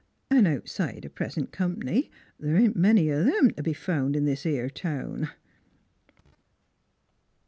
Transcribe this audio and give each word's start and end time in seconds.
'N' 0.31 0.47
outside 0.47 1.07
present 1.13 1.51
comp'ny, 1.51 2.09
the' 2.39 2.57
ain't 2.57 2.75
many 2.75 3.09
of 3.11 3.27
'em 3.27 3.51
t' 3.51 3.61
be 3.61 3.71
found 3.71 4.15
in 4.15 4.25
this 4.25 4.47
'ere 4.47 4.67
town." 4.67 5.29